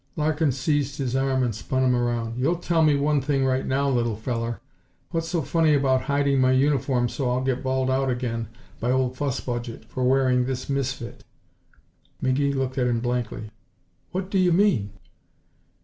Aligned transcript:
Larkin 0.15 0.51
seized 0.51 0.97
his 0.97 1.15
arm 1.15 1.43
and 1.43 1.53
spun 1.53 1.83
him 1.83 1.95
around. 1.95 2.39
"You'll 2.39 2.55
tell 2.55 2.81
me 2.81 2.95
one 2.97 3.21
thing 3.21 3.45
right 3.45 3.67
now, 3.67 3.87
little 3.87 4.15
feller! 4.15 4.59
What's 5.11 5.27
so 5.29 5.43
funny 5.43 5.75
about 5.75 6.01
hiding 6.01 6.41
my 6.41 6.53
uniform 6.53 7.07
so 7.07 7.29
I'll 7.29 7.41
get 7.43 7.61
bawled 7.61 7.91
out 7.91 8.09
again 8.09 8.47
by 8.79 8.89
Old 8.89 9.15
Fuss 9.15 9.39
Budget 9.41 9.85
for 9.85 10.03
wearing 10.03 10.45
this 10.47 10.67
misfit?" 10.67 11.23
McGee 12.19 12.55
looked 12.55 12.79
at 12.79 12.87
him 12.87 12.99
blankly. 12.99 13.51
"What 14.11 14.31
do 14.31 14.39
you 14.39 14.51
mean?" 14.51 14.89